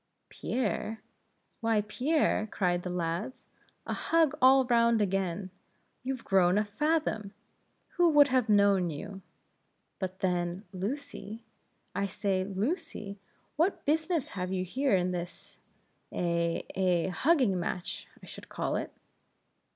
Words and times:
"Pierre? 0.29 0.99
why, 1.59 1.81
Pierre?" 1.81 2.47
cried 2.49 2.81
the 2.81 2.89
lads 2.89 3.47
"a 3.85 3.93
hug 3.93 4.35
all 4.41 4.65
round 4.65 4.99
again! 4.99 5.51
You've 6.01 6.23
grown 6.25 6.57
a 6.57 6.63
fathom! 6.63 7.33
who 7.97 8.09
would 8.09 8.29
have 8.29 8.49
known 8.49 8.89
you? 8.89 9.21
But, 9.99 10.21
then 10.21 10.63
Lucy? 10.73 11.43
I 11.93 12.07
say, 12.07 12.43
Lucy? 12.43 13.19
what 13.57 13.85
business 13.85 14.29
have 14.29 14.51
you 14.51 14.65
here 14.65 14.95
in 14.95 15.11
this 15.11 15.59
eh? 16.11 16.63
eh? 16.73 17.09
hugging 17.09 17.59
match, 17.59 18.07
I 18.23 18.25
should 18.25 18.49
call 18.49 18.77
it?" 18.77 18.91